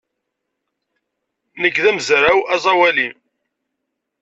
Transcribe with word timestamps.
Nekk 1.61 1.77
d 1.83 1.85
amezraw 1.89 2.39
aẓawali. 2.53 3.09